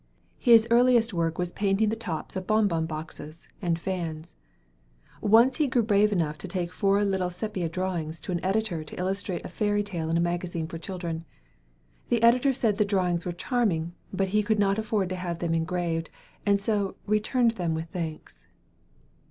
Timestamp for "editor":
8.43-8.83, 12.23-12.51